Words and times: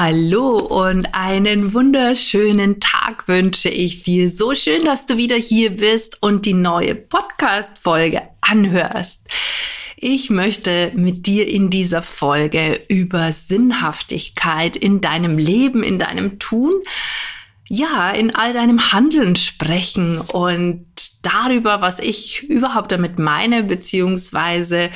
Hallo 0.00 0.58
und 0.58 1.12
einen 1.16 1.74
wunderschönen 1.74 2.78
Tag 2.78 3.26
wünsche 3.26 3.68
ich 3.68 4.04
dir. 4.04 4.30
So 4.30 4.54
schön, 4.54 4.84
dass 4.84 5.06
du 5.06 5.16
wieder 5.16 5.34
hier 5.34 5.70
bist 5.70 6.22
und 6.22 6.46
die 6.46 6.54
neue 6.54 6.94
Podcast-Folge 6.94 8.22
anhörst. 8.40 9.26
Ich 9.96 10.30
möchte 10.30 10.92
mit 10.94 11.26
dir 11.26 11.48
in 11.48 11.68
dieser 11.68 12.02
Folge 12.02 12.80
über 12.86 13.32
Sinnhaftigkeit 13.32 14.76
in 14.76 15.00
deinem 15.00 15.36
Leben, 15.36 15.82
in 15.82 15.98
deinem 15.98 16.38
Tun, 16.38 16.74
ja, 17.66 18.12
in 18.12 18.32
all 18.32 18.52
deinem 18.52 18.92
Handeln 18.92 19.34
sprechen 19.34 20.20
und 20.20 20.86
darüber, 21.22 21.80
was 21.80 21.98
ich 21.98 22.44
überhaupt 22.44 22.92
damit 22.92 23.18
meine, 23.18 23.64
beziehungsweise 23.64 24.90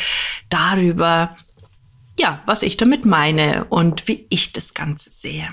darüber, 0.49 1.37
ja, 2.19 2.43
was 2.47 2.63
ich 2.63 2.77
damit 2.77 3.05
meine 3.05 3.65
und 3.65 4.09
wie 4.09 4.27
ich 4.29 4.53
das 4.53 4.75
Ganze 4.75 5.11
sehe. 5.11 5.49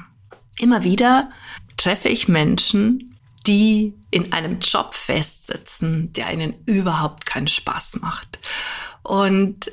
Immer 0.58 0.84
wieder 0.84 1.30
treffe 1.78 2.10
ich 2.10 2.28
Menschen, 2.28 3.18
die 3.48 3.94
in 4.12 4.34
einem 4.34 4.60
Job 4.60 4.94
festsitzen, 4.94 6.12
der 6.14 6.32
ihnen 6.34 6.54
überhaupt 6.66 7.26
keinen 7.26 7.48
Spaß 7.48 8.00
macht. 8.02 8.40
Und 9.04 9.72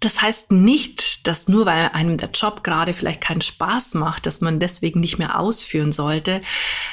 das 0.00 0.22
heißt 0.22 0.52
nicht, 0.52 1.26
dass 1.26 1.48
nur 1.48 1.66
weil 1.66 1.88
einem 1.92 2.18
der 2.18 2.30
Job 2.30 2.62
gerade 2.62 2.94
vielleicht 2.94 3.20
keinen 3.20 3.40
Spaß 3.40 3.94
macht, 3.94 4.26
dass 4.26 4.40
man 4.40 4.60
deswegen 4.60 5.00
nicht 5.00 5.18
mehr 5.18 5.40
ausführen 5.40 5.92
sollte, 5.92 6.42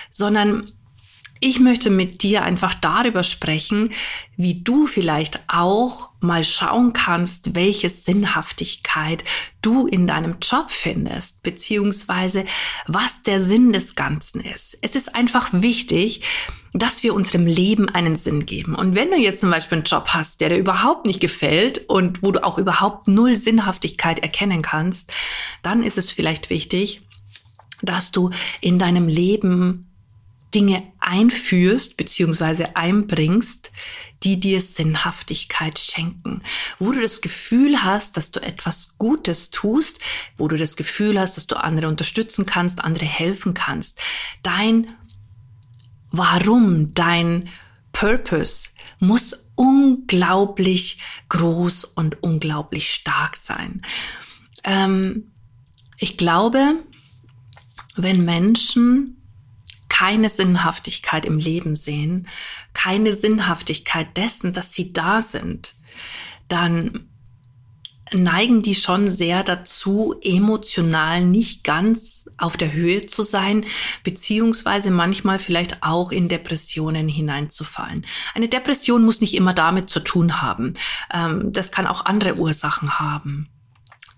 sondern 0.10 0.72
ich 1.40 1.60
möchte 1.60 1.90
mit 1.90 2.24
dir 2.24 2.44
einfach 2.44 2.74
darüber 2.74 3.24
sprechen, 3.24 3.92
wie 4.38 4.62
du 4.62 4.88
vielleicht 4.88 5.42
auch 5.48 6.10
mal 6.22 6.44
schauen 6.44 6.94
kannst, 6.94 7.56
welche 7.56 7.90
Sinnhaftigkeit 7.90 9.24
du 9.62 9.86
in 9.86 10.08
deinem 10.08 10.38
Job 10.42 10.68
findest, 10.70 11.44
beziehungsweise 11.44 12.46
was 12.88 13.24
der 13.24 13.42
Sinn 13.42 13.74
des 13.74 13.96
Ganzen 13.96 14.42
ist. 14.42 14.78
Es 14.82 14.96
ist 14.96 15.14
einfach 15.14 15.50
wichtig, 15.52 16.22
dass 16.74 17.04
wir 17.04 17.14
unserem 17.14 17.46
Leben 17.46 17.90
einen 17.90 18.16
Sinn 18.16 18.46
geben. 18.46 18.76
Und 18.76 18.96
wenn 18.96 19.12
du 19.12 19.18
jetzt 19.18 19.42
zum 19.42 19.52
Beispiel 19.52 19.78
einen 19.78 19.86
Job 19.86 20.08
hast, 20.10 20.42
der 20.42 20.50
dir 20.50 20.58
überhaupt 20.58 21.06
nicht 21.06 21.20
gefällt 21.20 21.90
und 21.90 22.24
wo 22.24 22.32
du 22.32 22.44
auch 22.44 22.58
überhaupt 22.58 23.08
null 23.08 23.36
Sinnhaftigkeit 23.36 24.20
erkennen 24.20 24.62
kannst, 24.62 25.14
dann 25.62 25.84
ist 25.84 25.98
es 25.98 26.12
vielleicht 26.12 26.50
wichtig, 26.50 27.02
dass 27.82 28.12
du 28.12 28.32
in 28.62 28.80
deinem 28.80 29.08
Leben 29.08 29.95
Dinge 30.56 30.84
einführst 31.00 31.98
beziehungsweise 31.98 32.78
einbringst, 32.78 33.72
die 34.24 34.40
dir 34.40 34.62
Sinnhaftigkeit 34.62 35.78
schenken, 35.78 36.42
wo 36.80 36.94
du 36.94 37.02
das 37.02 37.22
Gefühl 37.22 37.84
hast, 37.84 38.18
dass 38.18 38.32
du 38.32 38.42
etwas 38.42 38.98
Gutes 38.98 39.52
tust, 39.52 40.00
wo 40.38 40.48
du 40.48 40.58
das 40.58 40.78
Gefühl 40.78 41.20
hast, 41.20 41.36
dass 41.38 41.46
du 41.48 41.58
andere 41.58 41.90
unterstützen 41.90 42.46
kannst, 42.46 42.84
andere 42.84 43.06
helfen 43.06 43.54
kannst. 43.54 44.00
Dein 44.42 44.92
Warum, 46.12 46.94
dein 46.94 47.50
Purpose 47.92 48.70
muss 49.00 49.50
unglaublich 49.56 51.00
groß 51.28 51.84
und 51.84 52.24
unglaublich 52.24 52.94
stark 52.94 53.36
sein. 53.36 53.82
Ähm, 54.64 55.34
ich 56.00 56.16
glaube, 56.16 56.76
wenn 57.98 58.24
Menschen 58.24 59.25
keine 59.98 60.30
Sinnhaftigkeit 60.30 61.26
im 61.26 61.38
Leben 61.38 61.74
sehen, 61.74 62.28
keine 62.74 63.14
Sinnhaftigkeit 63.14 64.18
dessen, 64.18 64.52
dass 64.52 64.74
sie 64.74 64.92
da 64.92 65.22
sind, 65.22 65.76
dann 66.50 67.08
neigen 68.12 68.62
die 68.62 68.76
schon 68.76 69.10
sehr 69.10 69.44
dazu, 69.44 70.16
emotional 70.22 71.22
nicht 71.22 71.64
ganz 71.64 72.30
auf 72.38 72.58
der 72.58 72.74
Höhe 72.74 73.06
zu 73.06 73.24
sein, 73.24 73.66
beziehungsweise 74.04 74.92
manchmal 74.92 75.40
vielleicht 75.40 75.82
auch 75.82 76.12
in 76.12 76.28
Depressionen 76.28 77.08
hineinzufallen. 77.08 78.06
Eine 78.34 78.50
Depression 78.50 79.06
muss 79.06 79.22
nicht 79.22 79.34
immer 79.34 79.54
damit 79.54 79.90
zu 79.90 80.02
tun 80.02 80.42
haben. 80.42 80.74
Ähm, 81.14 81.54
das 81.54 81.72
kann 81.72 81.88
auch 81.88 82.06
andere 82.06 82.36
Ursachen 82.36 83.00
haben. 83.00 83.48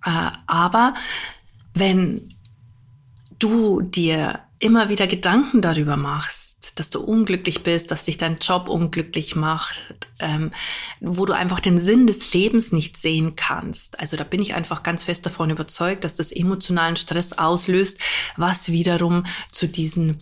Äh, 0.03 0.31
aber 0.47 0.95
wenn 1.75 2.33
du 3.37 3.81
dir 3.81 4.39
immer 4.59 4.89
wieder 4.89 5.07
Gedanken 5.07 5.61
darüber 5.61 5.97
machst, 5.97 6.79
dass 6.79 6.89
du 6.89 6.99
unglücklich 6.99 7.63
bist, 7.63 7.91
dass 7.91 8.05
dich 8.05 8.17
dein 8.17 8.39
Job 8.39 8.69
unglücklich 8.69 9.35
macht, 9.35 10.07
ähm, 10.19 10.51
wo 10.99 11.25
du 11.25 11.33
einfach 11.33 11.59
den 11.59 11.79
Sinn 11.79 12.07
des 12.07 12.33
Lebens 12.33 12.71
nicht 12.71 12.97
sehen 12.97 13.35
kannst. 13.35 13.99
Also 13.99 14.17
da 14.17 14.23
bin 14.23 14.41
ich 14.41 14.55
einfach 14.55 14.83
ganz 14.83 15.03
fest 15.03 15.25
davon 15.25 15.49
überzeugt, 15.49 16.03
dass 16.03 16.15
das 16.15 16.31
emotionalen 16.31 16.95
Stress 16.95 17.33
auslöst, 17.33 17.99
was 18.35 18.71
wiederum 18.71 19.25
zu 19.51 19.67
diesen 19.67 20.21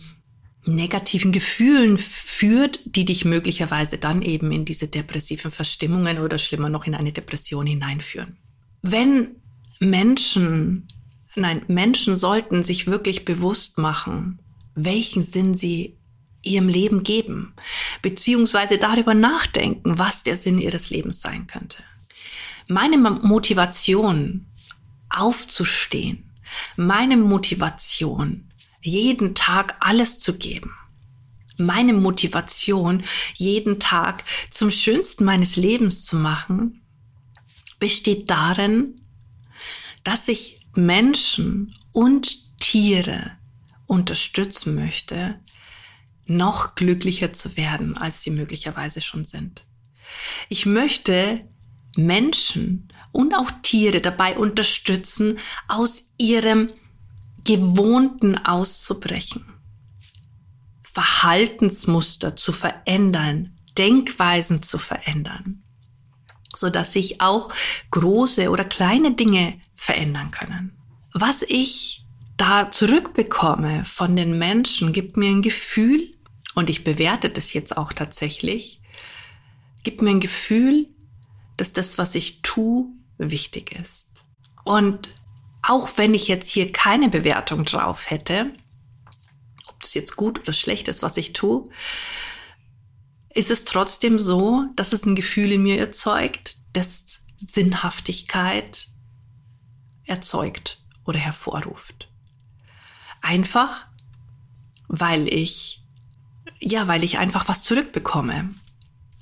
negativen 0.66 1.32
Gefühlen 1.32 1.96
führt, 1.96 2.80
die 2.84 3.04
dich 3.04 3.24
möglicherweise 3.24 3.98
dann 3.98 4.20
eben 4.20 4.50
in 4.50 4.64
diese 4.64 4.88
depressiven 4.88 5.50
Verstimmungen 5.50 6.18
oder 6.18 6.38
schlimmer 6.38 6.68
noch 6.68 6.86
in 6.86 6.94
eine 6.94 7.12
Depression 7.12 7.66
hineinführen. 7.66 8.36
Wenn 8.82 9.36
Menschen 9.78 10.88
Nein, 11.36 11.62
Menschen 11.68 12.16
sollten 12.16 12.64
sich 12.64 12.86
wirklich 12.86 13.26
bewusst 13.26 13.76
machen, 13.76 14.38
welchen 14.74 15.22
Sinn 15.22 15.54
sie 15.54 15.98
ihrem 16.42 16.68
Leben 16.68 17.02
geben, 17.02 17.54
beziehungsweise 18.00 18.78
darüber 18.78 19.12
nachdenken, 19.12 19.98
was 19.98 20.22
der 20.22 20.36
Sinn 20.36 20.58
ihres 20.58 20.88
Lebens 20.88 21.20
sein 21.20 21.46
könnte. 21.46 21.82
Meine 22.68 22.96
Motivation, 22.96 24.46
aufzustehen, 25.10 26.32
meine 26.76 27.18
Motivation, 27.18 28.50
jeden 28.80 29.34
Tag 29.34 29.76
alles 29.80 30.18
zu 30.20 30.38
geben, 30.38 30.72
meine 31.58 31.92
Motivation, 31.92 33.04
jeden 33.34 33.78
Tag 33.78 34.24
zum 34.50 34.70
Schönsten 34.70 35.24
meines 35.24 35.56
Lebens 35.56 36.06
zu 36.06 36.16
machen, 36.16 36.82
besteht 37.78 38.30
darin, 38.30 39.02
dass 40.02 40.28
ich 40.28 40.65
Menschen 40.76 41.74
und 41.92 42.58
Tiere 42.58 43.32
unterstützen 43.86 44.74
möchte, 44.74 45.38
noch 46.26 46.74
glücklicher 46.74 47.32
zu 47.32 47.56
werden, 47.56 47.96
als 47.96 48.22
sie 48.22 48.30
möglicherweise 48.30 49.00
schon 49.00 49.24
sind. 49.24 49.64
Ich 50.48 50.66
möchte 50.66 51.44
Menschen 51.96 52.88
und 53.12 53.34
auch 53.34 53.50
Tiere 53.62 54.00
dabei 54.00 54.36
unterstützen, 54.36 55.38
aus 55.68 56.14
ihrem 56.18 56.70
Gewohnten 57.44 58.36
auszubrechen, 58.38 59.44
Verhaltensmuster 60.82 62.36
zu 62.36 62.52
verändern, 62.52 63.56
Denkweisen 63.78 64.62
zu 64.62 64.78
verändern, 64.78 65.62
so 66.56 66.70
dass 66.70 66.92
sich 66.92 67.20
auch 67.20 67.52
große 67.90 68.50
oder 68.50 68.64
kleine 68.64 69.14
Dinge 69.14 69.54
verändern 69.74 70.30
können. 70.30 70.76
Was 71.12 71.42
ich 71.42 72.04
da 72.36 72.70
zurückbekomme 72.70 73.84
von 73.84 74.16
den 74.16 74.38
Menschen, 74.38 74.92
gibt 74.92 75.16
mir 75.16 75.30
ein 75.30 75.42
Gefühl, 75.42 76.12
und 76.54 76.70
ich 76.70 76.84
bewerte 76.84 77.28
das 77.28 77.52
jetzt 77.52 77.76
auch 77.76 77.92
tatsächlich, 77.92 78.80
gibt 79.84 80.02
mir 80.02 80.10
ein 80.10 80.20
Gefühl, 80.20 80.88
dass 81.56 81.72
das, 81.72 81.98
was 81.98 82.14
ich 82.14 82.42
tue, 82.42 82.86
wichtig 83.18 83.72
ist. 83.72 84.24
Und 84.64 85.08
auch 85.62 85.90
wenn 85.96 86.14
ich 86.14 86.28
jetzt 86.28 86.48
hier 86.48 86.72
keine 86.72 87.08
Bewertung 87.08 87.64
drauf 87.64 88.10
hätte, 88.10 88.52
ob 89.68 89.80
das 89.80 89.94
jetzt 89.94 90.16
gut 90.16 90.40
oder 90.40 90.52
schlecht 90.52 90.88
ist, 90.88 91.02
was 91.02 91.16
ich 91.16 91.32
tue, 91.32 91.68
ist 93.36 93.50
es 93.50 93.64
trotzdem 93.64 94.18
so, 94.18 94.64
dass 94.76 94.92
es 94.92 95.04
ein 95.04 95.16
Gefühl 95.16 95.52
in 95.52 95.62
mir 95.62 95.78
erzeugt, 95.78 96.56
dass 96.72 97.22
Sinnhaftigkeit, 97.36 98.88
erzeugt 100.04 100.78
oder 101.04 101.18
hervorruft. 101.18 102.08
Einfach, 103.20 103.86
weil 104.88 105.28
ich, 105.32 105.82
ja, 106.60 106.86
weil 106.88 107.04
ich 107.04 107.18
einfach 107.18 107.48
was 107.48 107.62
zurückbekomme 107.62 108.50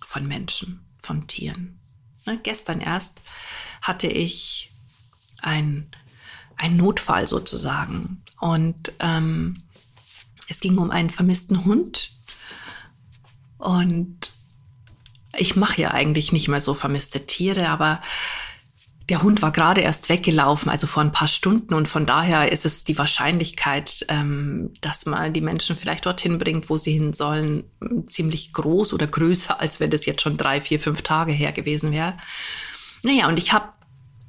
von 0.04 0.26
Menschen, 0.26 0.84
von 1.00 1.26
Tieren. 1.26 1.78
Ne, 2.26 2.38
gestern 2.42 2.80
erst 2.80 3.22
hatte 3.82 4.06
ich 4.06 4.70
ein, 5.40 5.86
ein 6.56 6.76
Notfall 6.76 7.26
sozusagen 7.28 8.22
und 8.40 8.92
ähm, 9.00 9.62
Es 10.48 10.60
ging 10.60 10.78
um 10.78 10.90
einen 10.90 11.10
vermissten 11.10 11.64
Hund. 11.64 12.10
Und 13.64 14.30
ich 15.36 15.56
mache 15.56 15.80
ja 15.80 15.90
eigentlich 15.92 16.32
nicht 16.32 16.48
mehr 16.48 16.60
so 16.60 16.74
vermisste 16.74 17.26
Tiere, 17.26 17.68
aber 17.68 18.02
der 19.08 19.22
Hund 19.22 19.42
war 19.42 19.52
gerade 19.52 19.82
erst 19.82 20.08
weggelaufen, 20.08 20.70
also 20.70 20.86
vor 20.86 21.02
ein 21.02 21.12
paar 21.12 21.28
Stunden. 21.28 21.74
Und 21.74 21.88
von 21.88 22.06
daher 22.06 22.52
ist 22.52 22.64
es 22.64 22.84
die 22.84 22.96
Wahrscheinlichkeit, 22.96 24.06
ähm, 24.08 24.72
dass 24.80 25.04
man 25.06 25.32
die 25.32 25.42
Menschen 25.42 25.76
vielleicht 25.76 26.06
dorthin 26.06 26.38
bringt, 26.38 26.70
wo 26.70 26.78
sie 26.78 26.92
hin 26.92 27.12
sollen, 27.12 27.64
ziemlich 28.06 28.52
groß 28.52 28.92
oder 28.92 29.06
größer, 29.06 29.60
als 29.60 29.80
wenn 29.80 29.90
das 29.90 30.06
jetzt 30.06 30.22
schon 30.22 30.36
drei, 30.36 30.60
vier, 30.60 30.80
fünf 30.80 31.02
Tage 31.02 31.32
her 31.32 31.52
gewesen 31.52 31.92
wäre. 31.92 32.16
Naja, 33.02 33.28
und 33.28 33.38
ich 33.38 33.52
habe 33.52 33.68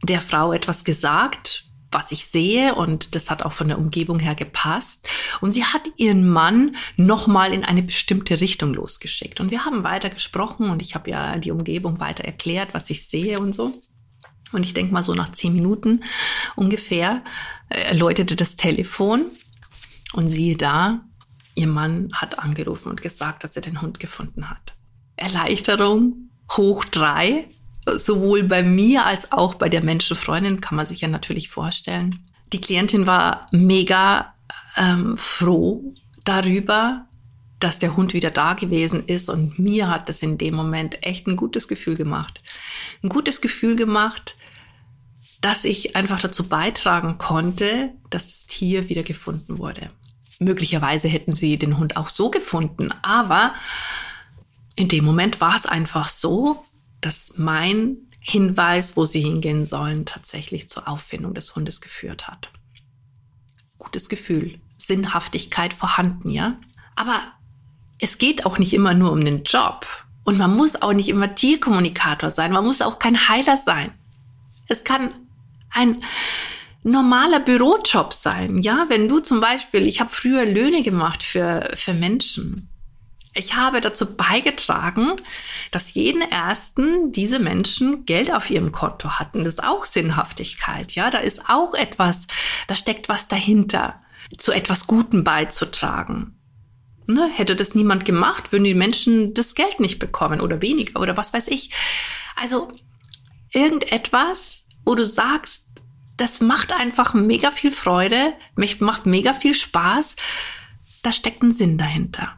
der 0.04 0.20
Frau 0.20 0.52
etwas 0.52 0.84
gesagt, 0.84 1.65
was 1.96 2.12
ich 2.12 2.28
sehe 2.28 2.76
und 2.76 3.16
das 3.16 3.32
hat 3.32 3.44
auch 3.44 3.54
von 3.54 3.70
der 3.70 3.80
Umgebung 3.80 4.20
her 4.20 4.36
gepasst. 4.36 5.08
Und 5.40 5.54
sie 5.54 5.64
hat 5.64 5.84
ihren 5.96 6.30
Mann 6.30 6.76
nochmal 6.98 7.54
in 7.54 7.64
eine 7.64 7.82
bestimmte 7.82 8.42
Richtung 8.42 8.74
losgeschickt. 8.74 9.40
Und 9.40 9.50
wir 9.50 9.64
haben 9.64 9.86
weiter 9.86 10.10
gesprochen 10.10 10.70
und 10.70 10.82
ich 10.82 10.94
habe 10.94 11.10
ja 11.10 11.38
die 11.38 11.52
Umgebung 11.52 12.02
weiter 12.02 12.26
erklärt, 12.26 12.74
was 12.74 12.90
ich 12.90 13.08
sehe 13.08 13.40
und 13.40 13.56
so. 13.56 13.74
Und 14.52 14.64
ich 14.64 14.74
denke 14.74 14.94
mal 14.94 15.04
so 15.04 15.16
nach 15.16 15.32
zehn 15.32 15.54
Minuten 15.54 16.04
ungefähr 16.56 17.24
äh, 17.70 17.96
läutete 17.96 18.36
das 18.36 18.58
Telefon 18.58 19.28
und 20.14 20.28
siehe 20.28 20.58
da, 20.58 21.02
ihr 21.56 21.68
Mann 21.68 22.12
hat 22.14 22.40
angerufen 22.40 22.90
und 22.90 23.02
gesagt, 23.02 23.46
dass 23.46 23.56
er 23.56 23.62
den 23.62 23.82
Hund 23.82 24.02
gefunden 24.02 24.50
hat. 24.50 24.74
Erleichterung 25.16 26.30
hoch 26.52 26.84
drei, 26.84 27.48
sowohl 27.86 28.44
bei 28.44 28.64
mir 28.64 29.06
als 29.06 29.32
auch 29.32 29.56
bei 29.56 29.70
der 29.70 29.84
Menschenfreundin 29.84 30.62
kann 30.62 30.76
man 30.76 30.86
sich 30.86 31.02
ja 31.02 31.08
natürlich 31.08 31.50
vorstellen. 31.50 32.20
Die 32.54 32.62
Klientin 32.62 33.08
war 33.08 33.48
mega 33.52 34.34
ähm, 34.78 35.18
froh 35.18 35.94
darüber, 36.24 37.08
dass 37.60 37.80
der 37.80 37.96
Hund 37.96 38.14
wieder 38.14 38.32
da 38.32 38.54
gewesen 38.54 39.06
ist 39.06 39.30
und 39.30 39.60
mir 39.60 39.90
hat 39.90 40.10
das 40.10 40.22
in 40.22 40.38
dem 40.38 40.56
Moment 40.56 41.04
echt 41.04 41.28
ein 41.28 41.36
gutes 41.36 41.68
Gefühl 41.68 41.96
gemacht. 41.96 42.42
Ein 43.04 43.10
gutes 43.10 43.42
Gefühl 43.42 43.76
gemacht, 43.76 44.36
dass 45.42 45.64
ich 45.64 45.96
einfach 45.96 46.20
dazu 46.20 46.48
beitragen 46.48 47.18
konnte, 47.18 47.92
dass 48.10 48.26
das 48.26 48.48
Tier 48.48 48.90
wieder 48.90 49.04
gefunden 49.04 49.58
wurde. 49.58 49.90
Möglicherweise 50.40 51.08
hätten 51.08 51.36
sie 51.36 51.58
den 51.58 51.78
Hund 51.78 51.98
auch 51.98 52.10
so 52.10 52.30
gefunden, 52.30 52.94
aber 53.02 53.54
in 54.76 54.90
dem 54.90 55.06
Moment 55.06 55.40
war 55.40 55.56
es 55.56 55.66
einfach 55.66 56.10
so, 56.10 56.64
dass 57.06 57.38
mein 57.38 57.98
Hinweis, 58.20 58.98
wo 58.98 59.06
sie 59.06 59.22
hingehen 59.22 59.66
sollen, 59.66 60.06
tatsächlich 60.06 60.68
zur 60.68 60.88
Auffindung 60.88 61.36
des 61.36 61.56
Hundes 61.56 61.80
geführt 61.80 62.28
hat. 62.28 62.50
Gutes 63.78 64.10
Gefühl, 64.10 64.60
Sinnhaftigkeit 64.80 65.74
vorhanden, 65.74 66.32
ja? 66.32 66.58
Aber 66.96 67.20
es 68.00 68.18
geht 68.18 68.46
auch 68.46 68.58
nicht 68.58 68.74
immer 68.74 68.94
nur 68.94 69.12
um 69.12 69.24
den 69.24 69.44
Job. 69.44 69.86
Und 70.24 70.40
man 70.40 70.56
muss 70.56 70.82
auch 70.82 70.94
nicht 70.94 71.10
immer 71.10 71.36
Tierkommunikator 71.36 72.32
sein. 72.32 72.52
Man 72.52 72.66
muss 72.66 72.82
auch 72.82 72.98
kein 72.98 73.30
Heiler 73.30 73.58
sein. 73.58 73.92
Es 74.68 74.84
kann 74.84 75.12
ein 75.70 76.04
normaler 76.82 77.40
Bürojob 77.40 78.12
sein. 78.14 78.58
Ja, 78.60 78.86
wenn 78.88 79.08
du 79.08 79.20
zum 79.20 79.40
Beispiel, 79.40 79.86
ich 79.86 80.00
habe 80.00 80.10
früher 80.10 80.46
Löhne 80.46 80.82
gemacht 80.82 81.22
für, 81.22 81.72
für 81.76 81.94
Menschen. 81.94 82.70
Ich 83.38 83.56
habe 83.56 83.82
dazu 83.82 84.16
beigetragen, 84.16 85.12
dass 85.70 85.94
jeden 85.94 86.22
ersten 86.22 87.12
diese 87.12 87.38
Menschen 87.38 88.06
Geld 88.06 88.34
auf 88.34 88.50
ihrem 88.50 88.72
Konto 88.72 89.20
hatten. 89.20 89.44
Das 89.44 89.56
ist 89.56 89.64
auch 89.64 89.84
Sinnhaftigkeit. 89.84 90.94
Ja, 90.94 91.12
da 91.12 91.18
ist 91.18 91.50
auch 91.50 91.74
etwas, 91.74 92.28
da 92.68 92.76
steckt 92.76 93.10
was 93.10 93.28
dahinter, 93.28 94.02
zu 94.38 94.54
etwas 94.54 94.88
Gutem 94.88 95.26
beizutragen. 95.26 96.40
Ne, 97.08 97.30
hätte 97.32 97.58
das 97.58 97.76
niemand 97.76 98.06
gemacht, 98.06 98.54
würden 98.54 98.64
die 98.64 98.74
Menschen 98.74 99.34
das 99.34 99.54
Geld 99.54 99.82
nicht 99.82 100.00
bekommen 100.00 100.40
oder 100.40 100.62
weniger 100.62 101.02
oder 101.02 101.18
was 101.18 101.34
weiß 101.34 101.50
ich. 101.50 101.72
Also 102.38 102.72
irgendetwas, 103.52 104.70
wo 104.86 104.96
du 104.96 105.06
sagst, 105.06 105.84
das 106.16 106.40
macht 106.40 106.72
einfach 106.72 107.14
mega 107.14 107.52
viel 107.52 107.72
Freude, 107.72 108.34
macht 108.80 109.06
mega 109.06 109.34
viel 109.34 109.54
Spaß, 109.54 110.16
da 111.04 111.12
steckt 111.12 111.44
ein 111.44 111.52
Sinn 111.52 111.78
dahinter. 111.78 112.38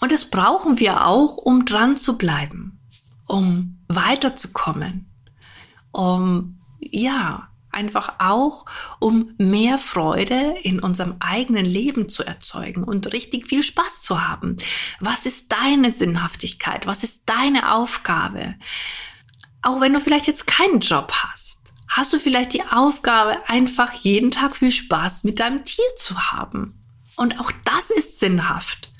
Und 0.00 0.12
das 0.12 0.26
brauchen 0.26 0.78
wir 0.78 1.06
auch, 1.06 1.36
um 1.36 1.64
dran 1.64 1.96
zu 1.96 2.18
bleiben, 2.18 2.78
um 3.26 3.78
weiterzukommen, 3.88 5.10
um 5.92 6.58
ja, 6.80 7.48
einfach 7.76 8.14
auch, 8.18 8.64
um 8.98 9.34
mehr 9.36 9.76
Freude 9.78 10.56
in 10.62 10.80
unserem 10.80 11.16
eigenen 11.20 11.66
Leben 11.66 12.08
zu 12.08 12.24
erzeugen 12.24 12.82
und 12.82 13.12
richtig 13.12 13.48
viel 13.48 13.62
Spaß 13.62 14.02
zu 14.02 14.26
haben. 14.26 14.56
Was 14.98 15.26
ist 15.26 15.52
deine 15.52 15.92
Sinnhaftigkeit? 15.92 16.86
Was 16.86 17.04
ist 17.04 17.24
deine 17.26 17.74
Aufgabe? 17.74 18.54
Auch 19.62 19.80
wenn 19.80 19.92
du 19.92 20.00
vielleicht 20.00 20.26
jetzt 20.26 20.46
keinen 20.46 20.80
Job 20.80 21.12
hast, 21.12 21.74
hast 21.88 22.12
du 22.12 22.18
vielleicht 22.18 22.54
die 22.54 22.62
Aufgabe, 22.62 23.36
einfach 23.46 23.92
jeden 23.92 24.30
Tag 24.30 24.56
viel 24.56 24.72
Spaß 24.72 25.24
mit 25.24 25.38
deinem 25.38 25.64
Tier 25.64 25.84
zu 25.96 26.18
haben. 26.32 26.82
Und 27.14 27.40
auch 27.40 27.52
das 27.64 27.90
ist 27.90 28.20
sinnhaft, 28.20 28.90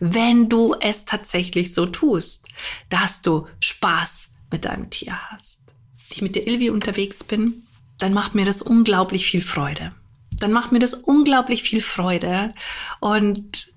wenn 0.00 0.48
du 0.48 0.74
es 0.80 1.04
tatsächlich 1.04 1.74
so 1.74 1.86
tust, 1.86 2.48
dass 2.88 3.22
du 3.22 3.46
Spaß 3.60 4.34
mit 4.50 4.64
deinem 4.64 4.90
Tier 4.90 5.18
hast. 5.30 5.60
Wenn 5.66 6.16
ich 6.16 6.22
mit 6.22 6.36
der 6.36 6.46
Ilvi 6.46 6.70
unterwegs 6.70 7.24
bin, 7.24 7.64
dann 7.98 8.12
macht 8.12 8.34
mir 8.34 8.44
das 8.44 8.62
unglaublich 8.62 9.26
viel 9.26 9.42
Freude. 9.42 9.92
Dann 10.32 10.52
macht 10.52 10.72
mir 10.72 10.78
das 10.78 10.94
unglaublich 10.94 11.62
viel 11.62 11.80
Freude 11.80 12.54
und 13.00 13.72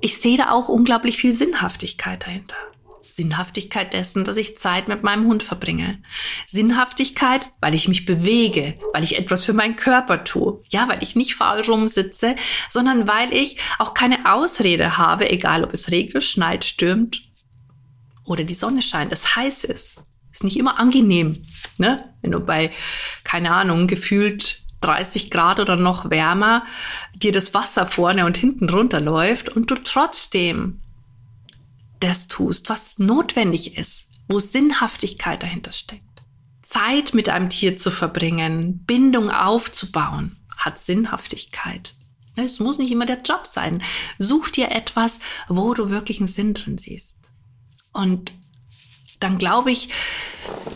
ich 0.00 0.18
sehe 0.18 0.36
da 0.36 0.50
auch 0.50 0.68
unglaublich 0.68 1.16
viel 1.16 1.32
Sinnhaftigkeit 1.32 2.26
dahinter. 2.26 2.56
Sinnhaftigkeit 3.16 3.92
dessen, 3.92 4.24
dass 4.24 4.36
ich 4.36 4.56
Zeit 4.56 4.88
mit 4.88 5.02
meinem 5.02 5.26
Hund 5.26 5.42
verbringe. 5.42 6.02
Sinnhaftigkeit, 6.46 7.42
weil 7.60 7.74
ich 7.74 7.88
mich 7.88 8.04
bewege, 8.04 8.78
weil 8.92 9.04
ich 9.04 9.18
etwas 9.18 9.44
für 9.44 9.52
meinen 9.52 9.76
Körper 9.76 10.24
tue. 10.24 10.62
Ja, 10.70 10.88
weil 10.88 11.02
ich 11.02 11.16
nicht 11.16 11.34
faul 11.34 11.60
rumsitze, 11.60 12.36
sondern 12.68 13.08
weil 13.08 13.32
ich 13.32 13.58
auch 13.78 13.94
keine 13.94 14.32
Ausrede 14.32 14.96
habe, 14.96 15.30
egal 15.30 15.64
ob 15.64 15.72
es 15.74 15.90
regnet, 15.90 16.24
schneit, 16.24 16.64
stürmt 16.64 17.22
oder 18.24 18.44
die 18.44 18.54
Sonne 18.54 18.82
scheint, 18.82 19.12
es 19.12 19.36
heiß 19.36 19.64
ist. 19.64 20.02
Ist 20.32 20.44
nicht 20.44 20.56
immer 20.56 20.78
angenehm, 20.78 21.46
ne? 21.76 22.08
Wenn 22.22 22.30
du 22.30 22.40
bei, 22.40 22.72
keine 23.24 23.50
Ahnung, 23.50 23.86
gefühlt 23.86 24.62
30 24.80 25.30
Grad 25.30 25.60
oder 25.60 25.76
noch 25.76 26.10
wärmer 26.10 26.64
dir 27.14 27.32
das 27.32 27.54
Wasser 27.54 27.86
vorne 27.86 28.26
und 28.26 28.36
hinten 28.36 28.68
runterläuft 28.68 29.48
und 29.50 29.70
du 29.70 29.74
trotzdem 29.76 30.80
das 32.02 32.28
tust, 32.28 32.68
was 32.68 32.98
notwendig 32.98 33.76
ist, 33.76 34.12
wo 34.28 34.38
Sinnhaftigkeit 34.38 35.42
dahinter 35.42 35.72
steckt. 35.72 36.02
Zeit 36.62 37.14
mit 37.14 37.28
einem 37.28 37.50
Tier 37.50 37.76
zu 37.76 37.90
verbringen, 37.90 38.84
Bindung 38.84 39.30
aufzubauen, 39.30 40.36
hat 40.56 40.78
Sinnhaftigkeit. 40.78 41.94
Es 42.36 42.60
muss 42.60 42.78
nicht 42.78 42.90
immer 42.90 43.04
der 43.04 43.20
Job 43.22 43.46
sein. 43.46 43.82
Such 44.18 44.50
dir 44.50 44.70
etwas, 44.70 45.20
wo 45.48 45.74
du 45.74 45.90
wirklich 45.90 46.18
einen 46.18 46.28
Sinn 46.28 46.54
drin 46.54 46.78
siehst. 46.78 47.30
Und 47.92 48.32
dann 49.20 49.38
glaube 49.38 49.70
ich, 49.70 49.90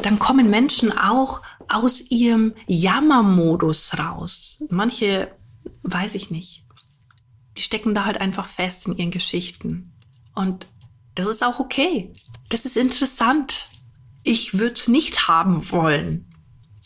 dann 0.02 0.18
kommen 0.18 0.50
Menschen 0.50 0.96
auch 0.96 1.40
aus 1.68 2.10
ihrem 2.10 2.54
Jammermodus 2.66 3.98
raus. 3.98 4.62
Manche, 4.68 5.34
weiß 5.82 6.14
ich 6.14 6.30
nicht, 6.30 6.64
die 7.56 7.62
stecken 7.62 7.94
da 7.94 8.04
halt 8.04 8.20
einfach 8.20 8.46
fest 8.46 8.86
in 8.86 8.96
ihren 8.96 9.10
Geschichten. 9.10 9.92
Und 10.34 10.66
das 11.16 11.26
ist 11.26 11.42
auch 11.42 11.58
okay. 11.58 12.14
Das 12.48 12.64
ist 12.64 12.76
interessant. 12.76 13.68
Ich 14.22 14.58
würde 14.58 14.74
es 14.74 14.86
nicht 14.86 15.26
haben 15.26 15.70
wollen. 15.72 16.32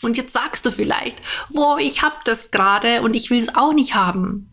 Und 0.02 0.16
jetzt 0.16 0.32
sagst 0.32 0.64
du 0.64 0.70
vielleicht, 0.70 1.20
wo 1.50 1.76
ich 1.76 2.02
hab 2.02 2.24
das 2.24 2.50
gerade 2.50 3.02
und 3.02 3.14
ich 3.14 3.30
will 3.30 3.38
es 3.38 3.54
auch 3.54 3.74
nicht 3.74 3.94
haben. 3.94 4.50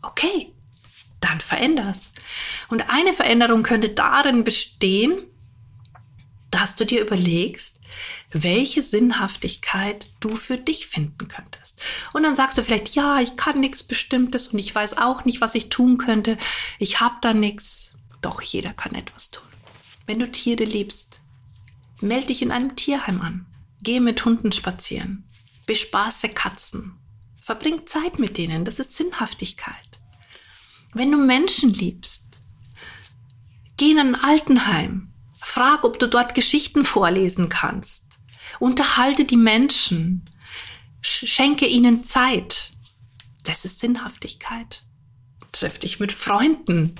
Okay, 0.00 0.54
dann 1.20 1.40
veränder's. 1.40 2.12
Und 2.68 2.88
eine 2.88 3.12
Veränderung 3.12 3.62
könnte 3.62 3.90
darin 3.90 4.44
bestehen, 4.44 5.18
dass 6.50 6.76
du 6.76 6.86
dir 6.86 7.02
überlegst, 7.02 7.82
welche 8.30 8.82
Sinnhaftigkeit 8.82 10.10
du 10.20 10.36
für 10.36 10.56
dich 10.56 10.86
finden 10.86 11.28
könntest. 11.28 11.80
Und 12.12 12.22
dann 12.22 12.34
sagst 12.34 12.58
du 12.58 12.62
vielleicht, 12.62 12.94
ja, 12.94 13.20
ich 13.20 13.36
kann 13.36 13.60
nichts 13.60 13.82
Bestimmtes 13.82 14.48
und 14.48 14.58
ich 14.58 14.74
weiß 14.74 14.98
auch 14.98 15.24
nicht, 15.24 15.40
was 15.40 15.54
ich 15.54 15.68
tun 15.68 15.98
könnte. 15.98 16.38
Ich 16.78 17.00
habe 17.00 17.16
da 17.22 17.34
nichts. 17.34 17.95
Doch 18.26 18.42
jeder 18.42 18.72
kann 18.72 18.96
etwas 18.96 19.30
tun. 19.30 19.46
Wenn 20.04 20.18
du 20.18 20.28
Tiere 20.28 20.64
liebst, 20.64 21.20
melde 22.00 22.26
dich 22.26 22.42
in 22.42 22.50
einem 22.50 22.74
Tierheim 22.74 23.20
an. 23.20 23.46
Geh 23.82 24.00
mit 24.00 24.24
Hunden 24.24 24.50
spazieren. 24.50 25.30
Bespaße 25.66 26.30
Katzen. 26.30 26.98
Verbring 27.40 27.86
Zeit 27.86 28.18
mit 28.18 28.36
denen. 28.36 28.64
Das 28.64 28.80
ist 28.80 28.96
Sinnhaftigkeit. 28.96 30.00
Wenn 30.92 31.12
du 31.12 31.18
Menschen 31.18 31.72
liebst, 31.72 32.40
geh 33.76 33.92
in 33.92 34.00
ein 34.00 34.16
Altenheim. 34.16 35.12
Frag, 35.38 35.84
ob 35.84 36.00
du 36.00 36.08
dort 36.08 36.34
Geschichten 36.34 36.84
vorlesen 36.84 37.48
kannst. 37.48 38.18
Unterhalte 38.58 39.24
die 39.24 39.36
Menschen. 39.36 40.28
Schenke 41.00 41.66
ihnen 41.68 42.02
Zeit. 42.02 42.72
Das 43.44 43.64
ist 43.64 43.78
Sinnhaftigkeit. 43.78 44.82
Triff 45.52 45.78
dich 45.78 46.00
mit 46.00 46.10
Freunden. 46.10 46.96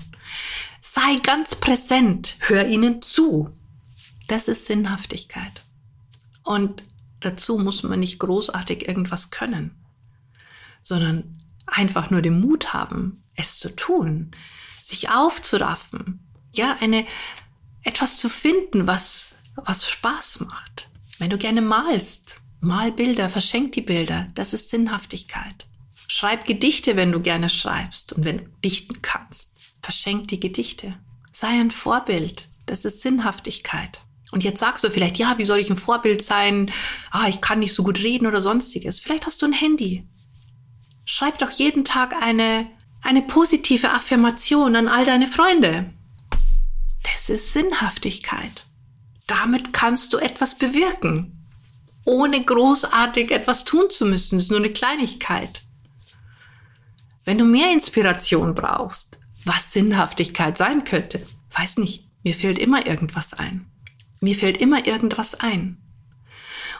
Sei 0.80 1.16
ganz 1.22 1.54
präsent. 1.54 2.36
Hör 2.40 2.66
ihnen 2.66 3.02
zu. 3.02 3.50
Das 4.28 4.48
ist 4.48 4.66
Sinnhaftigkeit. 4.66 5.62
Und 6.42 6.82
dazu 7.20 7.58
muss 7.58 7.82
man 7.82 8.00
nicht 8.00 8.18
großartig 8.18 8.86
irgendwas 8.86 9.30
können, 9.30 9.74
sondern 10.82 11.40
einfach 11.66 12.10
nur 12.10 12.22
den 12.22 12.40
Mut 12.40 12.72
haben, 12.72 13.22
es 13.34 13.58
zu 13.58 13.74
tun, 13.74 14.30
sich 14.80 15.10
aufzuraffen, 15.10 16.20
ja, 16.54 16.76
eine, 16.80 17.06
etwas 17.82 18.18
zu 18.18 18.28
finden, 18.28 18.86
was, 18.86 19.38
was 19.56 19.90
Spaß 19.90 20.40
macht. 20.40 20.88
Wenn 21.18 21.30
du 21.30 21.38
gerne 21.38 21.62
malst, 21.62 22.40
mal 22.60 22.92
Bilder, 22.92 23.28
verschenk 23.28 23.72
die 23.72 23.80
Bilder, 23.80 24.28
das 24.34 24.52
ist 24.52 24.70
Sinnhaftigkeit. 24.70 25.66
Schreib 26.08 26.46
Gedichte, 26.46 26.96
wenn 26.96 27.10
du 27.10 27.20
gerne 27.20 27.48
schreibst 27.48 28.12
und 28.12 28.24
wenn 28.24 28.38
du 28.38 28.44
dichten 28.64 29.02
kannst. 29.02 29.55
Verschenk 29.80 30.28
die 30.28 30.40
Gedichte. 30.40 30.96
Sei 31.32 31.48
ein 31.48 31.70
Vorbild, 31.70 32.48
das 32.66 32.84
ist 32.84 33.02
Sinnhaftigkeit. 33.02 34.02
Und 34.32 34.42
jetzt 34.44 34.60
sagst 34.60 34.82
du 34.82 34.90
vielleicht, 34.90 35.18
ja, 35.18 35.38
wie 35.38 35.44
soll 35.44 35.58
ich 35.58 35.70
ein 35.70 35.76
Vorbild 35.76 36.22
sein? 36.22 36.70
Ah, 37.10 37.28
ich 37.28 37.40
kann 37.40 37.60
nicht 37.60 37.72
so 37.72 37.82
gut 37.82 38.00
reden 38.00 38.26
oder 38.26 38.40
sonstiges. 38.40 38.98
Vielleicht 38.98 39.26
hast 39.26 39.40
du 39.42 39.46
ein 39.46 39.52
Handy. 39.52 40.04
Schreib 41.04 41.38
doch 41.38 41.50
jeden 41.50 41.84
Tag 41.84 42.20
eine, 42.20 42.68
eine 43.02 43.22
positive 43.22 43.90
Affirmation 43.90 44.74
an 44.74 44.88
all 44.88 45.04
deine 45.04 45.28
Freunde. 45.28 45.90
Das 47.04 47.28
ist 47.28 47.52
Sinnhaftigkeit. 47.52 48.66
Damit 49.26 49.72
kannst 49.72 50.12
du 50.12 50.18
etwas 50.18 50.58
bewirken, 50.58 51.46
ohne 52.04 52.44
großartig 52.44 53.30
etwas 53.30 53.64
tun 53.64 53.90
zu 53.90 54.06
müssen. 54.06 54.36
Das 54.36 54.46
ist 54.46 54.50
nur 54.50 54.58
eine 54.60 54.72
Kleinigkeit. 54.72 55.62
Wenn 57.24 57.38
du 57.38 57.44
mehr 57.44 57.72
Inspiration 57.72 58.54
brauchst, 58.54 59.18
was 59.46 59.72
Sinnhaftigkeit 59.72 60.58
sein 60.58 60.84
könnte, 60.84 61.24
weiß 61.52 61.78
nicht, 61.78 62.04
mir 62.24 62.34
fällt 62.34 62.58
immer 62.58 62.86
irgendwas 62.86 63.32
ein. 63.32 63.66
Mir 64.20 64.34
fällt 64.34 64.56
immer 64.58 64.86
irgendwas 64.86 65.34
ein. 65.34 65.78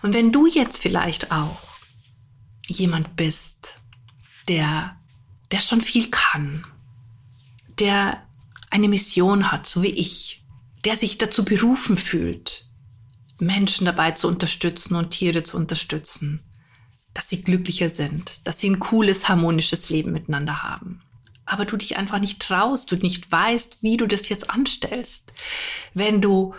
Und 0.02 0.14
wenn 0.14 0.32
du 0.32 0.46
jetzt 0.46 0.82
vielleicht 0.82 1.30
auch 1.30 1.62
jemand 2.66 3.16
bist, 3.16 3.80
der, 4.48 4.96
der 5.52 5.60
schon 5.60 5.80
viel 5.80 6.10
kann, 6.10 6.66
der 7.78 8.26
eine 8.70 8.88
Mission 8.88 9.52
hat, 9.52 9.66
so 9.66 9.82
wie 9.82 9.88
ich, 9.88 10.44
der 10.84 10.96
sich 10.96 11.18
dazu 11.18 11.44
berufen 11.44 11.96
fühlt, 11.96 12.66
Menschen 13.38 13.84
dabei 13.84 14.12
zu 14.12 14.28
unterstützen 14.28 14.96
und 14.96 15.10
Tiere 15.10 15.42
zu 15.44 15.56
unterstützen, 15.56 16.42
dass 17.14 17.28
sie 17.28 17.42
glücklicher 17.42 17.90
sind, 17.90 18.40
dass 18.44 18.58
sie 18.58 18.70
ein 18.70 18.80
cooles, 18.80 19.28
harmonisches 19.28 19.88
Leben 19.88 20.12
miteinander 20.12 20.62
haben. 20.62 21.02
Aber 21.46 21.64
du 21.64 21.76
dich 21.76 21.96
einfach 21.96 22.18
nicht 22.18 22.42
traust, 22.42 22.90
du 22.90 22.96
nicht 22.96 23.30
weißt, 23.30 23.82
wie 23.82 23.96
du 23.96 24.06
das 24.06 24.28
jetzt 24.28 24.50
anstellst. 24.50 25.32
Wenn 25.94 26.20
du 26.20 26.54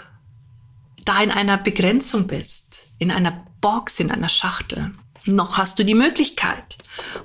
da 1.07 1.21
in 1.21 1.31
einer 1.31 1.57
Begrenzung 1.57 2.27
bist, 2.27 2.87
in 2.97 3.11
einer 3.11 3.45
Box, 3.61 3.99
in 3.99 4.11
einer 4.11 4.29
Schachtel. 4.29 4.93
Noch 5.25 5.57
hast 5.57 5.79
du 5.79 5.85
die 5.85 5.93
Möglichkeit. 5.93 6.77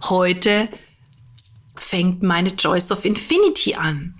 Heute 0.05 0.69
fängt 1.75 2.23
meine 2.23 2.57
Choice 2.57 2.93
of 2.93 3.05
Infinity 3.05 3.75
an. 3.75 4.15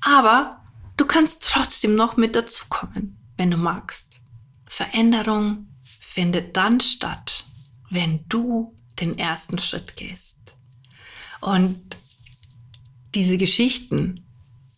Aber 0.00 0.60
du 0.96 1.06
kannst 1.06 1.44
trotzdem 1.44 1.94
noch 1.94 2.16
mit 2.16 2.36
dazukommen, 2.36 3.18
wenn 3.36 3.50
du 3.50 3.56
magst. 3.56 4.20
Veränderung 4.66 5.68
findet 6.00 6.56
dann 6.56 6.80
statt, 6.80 7.44
wenn 7.90 8.24
du 8.28 8.76
den 9.00 9.18
ersten 9.18 9.58
Schritt 9.58 9.96
gehst. 9.96 10.56
Und 11.40 11.96
diese 13.14 13.38
Geschichten, 13.38 14.24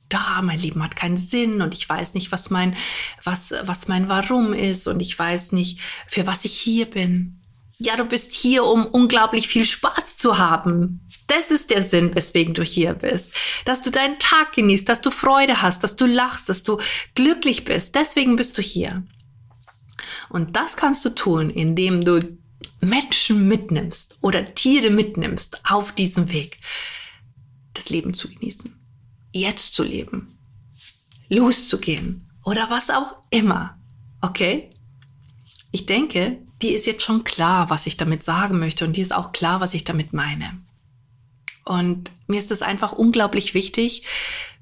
da, 0.08 0.42
mein 0.42 0.58
Leben 0.58 0.82
hat 0.82 0.96
keinen 0.96 1.16
Sinn 1.16 1.60
und 1.60 1.74
ich 1.74 1.88
weiß 1.88 2.14
nicht, 2.14 2.30
was 2.30 2.50
mein, 2.50 2.76
was, 3.22 3.54
was 3.64 3.88
mein 3.88 4.08
Warum 4.08 4.52
ist 4.52 4.86
und 4.86 5.00
ich 5.00 5.18
weiß 5.18 5.52
nicht, 5.52 5.80
für 6.06 6.26
was 6.26 6.44
ich 6.44 6.52
hier 6.52 6.86
bin. 6.86 7.40
Ja, 7.78 7.96
du 7.96 8.04
bist 8.04 8.32
hier, 8.32 8.64
um 8.64 8.86
unglaublich 8.86 9.48
viel 9.48 9.64
Spaß 9.64 10.16
zu 10.16 10.38
haben. 10.38 11.08
Das 11.26 11.50
ist 11.50 11.70
der 11.70 11.82
Sinn, 11.82 12.14
weswegen 12.14 12.54
du 12.54 12.62
hier 12.62 12.94
bist. 12.94 13.32
Dass 13.64 13.82
du 13.82 13.90
deinen 13.90 14.18
Tag 14.20 14.52
genießt, 14.52 14.88
dass 14.88 15.00
du 15.00 15.10
Freude 15.10 15.60
hast, 15.60 15.82
dass 15.82 15.96
du 15.96 16.06
lachst, 16.06 16.48
dass 16.48 16.62
du 16.62 16.78
glücklich 17.14 17.64
bist. 17.64 17.96
Deswegen 17.96 18.36
bist 18.36 18.56
du 18.58 18.62
hier. 18.62 19.02
Und 20.28 20.54
das 20.54 20.76
kannst 20.76 21.04
du 21.04 21.10
tun, 21.10 21.50
indem 21.50 22.04
du 22.04 22.38
Menschen 22.80 23.48
mitnimmst 23.48 24.18
oder 24.20 24.54
Tiere 24.54 24.90
mitnimmst 24.90 25.60
auf 25.64 25.92
diesem 25.92 26.30
Weg, 26.32 26.58
das 27.74 27.90
Leben 27.90 28.14
zu 28.14 28.28
genießen 28.28 28.74
jetzt 29.34 29.74
zu 29.74 29.82
leben, 29.82 30.38
loszugehen 31.28 32.30
oder 32.44 32.70
was 32.70 32.88
auch 32.88 33.16
immer. 33.30 33.76
Okay? 34.20 34.70
Ich 35.72 35.86
denke, 35.86 36.38
die 36.62 36.70
ist 36.70 36.86
jetzt 36.86 37.02
schon 37.02 37.24
klar, 37.24 37.68
was 37.68 37.86
ich 37.86 37.96
damit 37.96 38.22
sagen 38.22 38.58
möchte 38.58 38.84
und 38.86 38.96
die 38.96 39.00
ist 39.00 39.14
auch 39.14 39.32
klar, 39.32 39.60
was 39.60 39.74
ich 39.74 39.84
damit 39.84 40.12
meine. 40.12 40.50
Und 41.64 42.12
mir 42.26 42.38
ist 42.38 42.52
es 42.52 42.62
einfach 42.62 42.92
unglaublich 42.92 43.54
wichtig, 43.54 44.04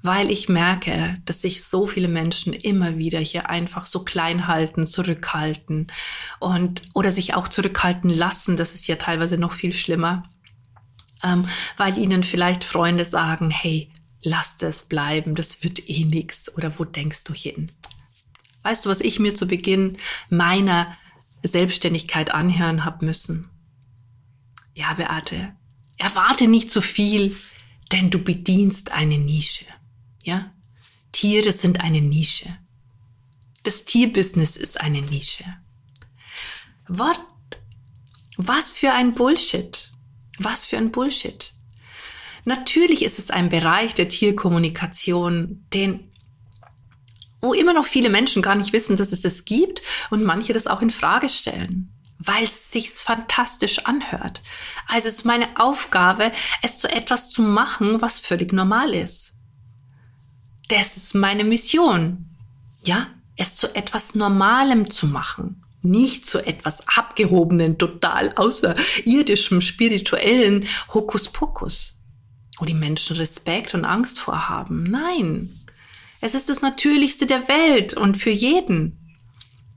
weil 0.03 0.31
ich 0.31 0.49
merke, 0.49 1.21
dass 1.27 1.43
sich 1.43 1.63
so 1.63 1.87
viele 1.87 2.09
Menschen 2.09 2.53
immer 2.53 2.97
wieder 2.97 3.19
hier 3.19 3.51
einfach 3.51 3.87
so 3.87 4.05
klein 4.05 4.47
halten, 4.47 4.87
zurückhalten 4.87 5.89
und 6.41 6.83
oder 6.95 7.13
sich 7.13 7.35
auch 7.35 7.47
zurückhalten 7.47 8.11
lassen. 8.11 8.57
Das 8.57 8.75
ist 8.75 8.87
ja 8.87 8.97
teilweise 8.97 9.37
noch 9.37 9.53
viel 9.53 9.73
schlimmer, 9.73 10.25
ähm, 11.23 11.49
weil 11.77 11.99
ihnen 11.99 12.25
vielleicht 12.25 12.65
Freunde 12.65 13.05
sagen, 13.05 13.51
hey, 13.51 13.91
lass 14.23 14.57
das 14.57 14.85
bleiben, 14.85 15.35
das 15.35 15.63
wird 15.63 15.89
eh 15.89 16.05
nix 16.05 16.55
oder 16.57 16.79
wo 16.79 16.85
denkst 16.85 17.25
du 17.25 17.35
hin? 17.35 17.71
Weißt 18.63 18.85
du, 18.85 18.91
was 18.91 19.01
ich 19.01 19.19
mir 19.19 19.35
zu 19.35 19.47
Beginn 19.47 19.99
meiner 20.31 20.97
Selbstständigkeit 21.43 22.33
anhören 22.33 22.85
habe 22.85 23.05
müssen? 23.05 23.51
Ja, 24.75 24.95
Beate, 24.95 25.55
erwarte 25.99 26.49
nicht 26.49 26.71
zu 26.71 26.81
viel, 26.81 27.37
denn 27.91 28.11
du 28.11 28.19
bedienst 28.19 28.93
eine 28.93 29.19
Nische. 29.19 29.67
Ja? 30.23 30.53
Tiere 31.11 31.53
sind 31.53 31.81
eine 31.81 32.01
Nische. 32.01 32.57
Das 33.65 33.85
Tierbusiness 33.85 34.57
ist 34.57 34.81
eine 34.81 35.03
Nische. 35.03 35.45
What? 36.89 37.21
Was 38.37 38.73
für 38.73 38.93
ein 38.93 39.13
Bullshit. 39.13 39.92
Was 40.45 40.65
für 40.65 40.77
ein 40.77 40.91
Bullshit. 40.91 41.53
Natürlich 42.45 43.05
ist 43.05 43.19
es 43.19 43.31
ein 43.31 43.49
Bereich 43.49 43.95
der 43.95 44.09
Tierkommunikation, 44.09 45.65
den 45.73 46.13
wo 47.43 47.53
immer 47.53 47.75
noch 47.75 47.87
viele 47.87 48.09
Menschen 48.09 48.41
gar 48.41 48.55
nicht 48.55 48.73
wissen, 48.73 48.97
dass 48.97 49.13
es 49.13 49.25
es 49.25 49.45
gibt 49.45 49.83
und 50.11 50.23
manche 50.23 50.53
das 50.53 50.69
auch 50.69 50.81
in 50.81 50.91
Frage 50.91 51.29
stellen, 51.29 51.93
weil 52.19 52.45
es 52.45 52.71
sich 52.71 52.91
fantastisch 52.91 53.81
anhört. 53.81 54.43
Also 54.87 55.09
es 55.09 55.17
ist 55.17 55.25
meine 55.25 55.49
Aufgabe, 55.59 56.31
es 56.63 56.79
zu 56.79 56.89
etwas 56.89 57.31
zu 57.31 57.43
machen, 57.43 58.01
was 58.01 58.21
völlig 58.21 58.53
normal 58.53 58.95
ist. 58.95 59.41
Das 60.69 60.97
ist 60.97 61.15
meine 61.15 61.43
Mission. 61.43 62.29
Ja, 62.85 63.09
es 63.37 63.57
zu 63.57 63.75
etwas 63.75 64.15
Normalem 64.15 64.89
zu 64.91 65.07
machen, 65.09 65.65
nicht 65.85 66.27
zu 66.27 66.45
etwas 66.47 66.87
abgehobenen, 66.89 67.79
total 67.79 68.33
außerirdischem, 68.35 69.61
spirituellen 69.61 70.67
Hokuspokus 70.93 71.97
wo 72.63 72.65
die 72.65 72.75
Menschen 72.75 73.17
Respekt 73.17 73.75
und 73.75 73.85
Angst 73.85 74.21
vorhaben. 74.21 74.85
Nein, 74.85 75.51
es 76.21 76.37
ist 76.37 76.49
das 76.49 76.63
Natürlichste 76.63 77.27
der 77.27 77.49
Welt 77.49 77.95
und 77.95 78.17
für 78.17 78.31
jeden. 78.31 79.17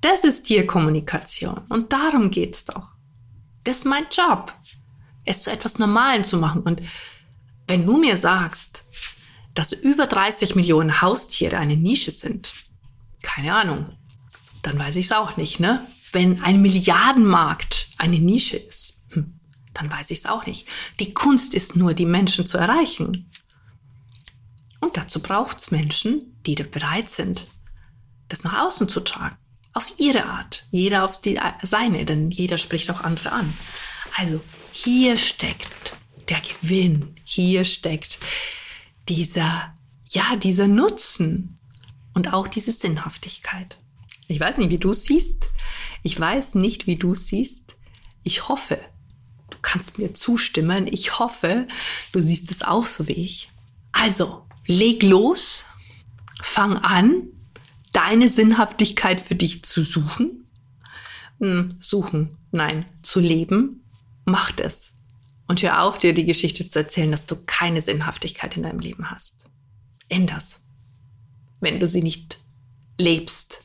Das 0.01 0.24
ist 0.24 0.43
Tierkommunikation 0.43 1.62
und 1.69 1.91
darum 1.91 2.29
geht's 2.29 2.65
doch. 2.65 2.89
Das 3.63 3.77
ist 3.77 3.85
mein 3.85 4.05
Job, 4.12 4.53
es 5.25 5.41
zu 5.41 5.51
etwas 5.51 5.79
Normalen 5.79 6.24
zu 6.24 6.38
machen. 6.38 6.62
Und 6.62 6.83
wenn 7.65 7.88
du 7.88 7.97
mir 7.97 8.17
sagst, 8.17 8.85
dass 9.55 9.71
über 9.71 10.05
30 10.05 10.53
Millionen 10.53 11.01
Haustiere 11.01 11.57
eine 11.57 11.77
Nische 11.77 12.12
sind, 12.12 12.53
keine 13.24 13.55
Ahnung, 13.55 13.89
dann 14.62 14.77
weiß 14.77 14.97
ich 14.97 15.05
es 15.05 15.12
auch 15.12 15.38
nicht, 15.38 15.59
ne? 15.59 15.88
Wenn 16.15 16.41
ein 16.41 16.62
Milliardenmarkt 16.62 17.89
eine 17.98 18.19
Nische 18.19 18.55
ist, 18.55 19.01
dann 19.74 19.91
weiß 19.91 20.12
ich 20.12 20.19
es 20.19 20.25
auch 20.25 20.45
nicht. 20.45 20.65
Die 21.01 21.13
Kunst 21.13 21.53
ist 21.53 21.75
nur, 21.75 21.93
die 21.93 22.05
Menschen 22.05 22.48
zu 22.48 22.57
erreichen. 22.57 23.29
Und 24.79 24.95
dazu 24.95 25.19
braucht 25.19 25.57
es 25.60 25.72
Menschen, 25.72 26.38
die 26.45 26.55
bereit 26.55 27.10
sind, 27.10 27.48
das 28.29 28.45
nach 28.45 28.65
außen 28.65 28.88
zu 28.88 29.01
tragen. 29.01 29.36
Auf 29.74 29.91
ihre 29.98 30.25
Art. 30.25 30.65
Jeder 30.72 31.03
auf 31.03 31.19
die 31.19 31.38
seine, 31.63 32.05
denn 32.05 32.31
jeder 32.31 32.57
spricht 32.57 32.89
auch 32.91 33.01
andere 33.01 33.34
an. 33.34 33.53
Also 34.15 34.39
hier 34.72 35.17
steckt 35.17 35.98
der 36.29 36.39
Gewinn. 36.39 37.17
Hier 37.25 37.65
steckt 37.65 38.19
dieser, 39.10 39.74
ja, 40.07 40.38
dieser 40.38 40.69
Nutzen 40.69 41.57
und 42.13 42.31
auch 42.31 42.48
diese 42.48 42.72
Sinnhaftigkeit. 42.72 43.77
Ich 44.29 44.39
weiß 44.39 44.60
nicht, 44.60 44.69
wie 44.69 44.77
du 44.77 44.93
siehst. 44.93 45.50
Ich 46.05 46.19
weiß 46.19 46.53
nicht, 46.53 46.85
wie 46.85 46.97
du 46.97 47.15
siehst. 47.15 47.77
Ich 48.21 48.47
hoffe, 48.47 48.79
kannst 49.63 49.97
mir 49.97 50.13
zustimmen. 50.13 50.85
Ich 50.85 51.17
hoffe, 51.17 51.67
du 52.12 52.19
siehst 52.19 52.51
es 52.51 52.62
auch 52.62 52.85
so 52.85 53.07
wie 53.07 53.13
ich. 53.13 53.50
Also, 53.91 54.45
leg 54.67 55.01
los, 55.01 55.65
fang 56.43 56.77
an, 56.77 57.24
deine 57.91 58.29
Sinnhaftigkeit 58.29 59.19
für 59.19 59.33
dich 59.33 59.65
zu 59.65 59.81
suchen. 59.81 60.45
Hm, 61.39 61.75
suchen, 61.79 62.38
nein, 62.51 62.85
zu 63.01 63.19
leben. 63.19 63.83
Macht 64.25 64.59
es. 64.59 64.93
Und 65.47 65.63
hör 65.63 65.81
auf, 65.81 65.97
dir 65.97 66.13
die 66.13 66.25
Geschichte 66.25 66.67
zu 66.67 66.77
erzählen, 66.77 67.12
dass 67.12 67.25
du 67.25 67.35
keine 67.47 67.81
Sinnhaftigkeit 67.81 68.55
in 68.57 68.62
deinem 68.62 68.79
Leben 68.79 69.09
hast. 69.09 69.45
Änder's, 70.07 70.62
wenn 71.62 71.79
du 71.79 71.88
sie 71.88 72.03
nicht 72.03 72.38
lebst. 73.00 73.64